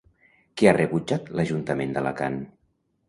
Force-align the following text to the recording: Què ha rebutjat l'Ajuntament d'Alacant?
Què 0.61 0.69
ha 0.69 0.73
rebutjat 0.77 1.29
l'Ajuntament 1.41 1.93
d'Alacant? 1.99 2.45